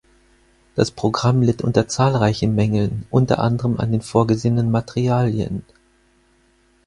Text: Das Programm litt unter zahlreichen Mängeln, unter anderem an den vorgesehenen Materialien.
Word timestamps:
Das 0.73 0.89
Programm 0.89 1.43
litt 1.43 1.61
unter 1.61 1.87
zahlreichen 1.87 2.55
Mängeln, 2.55 3.05
unter 3.11 3.37
anderem 3.37 3.79
an 3.79 3.91
den 3.91 4.01
vorgesehenen 4.01 4.71
Materialien. 4.71 5.63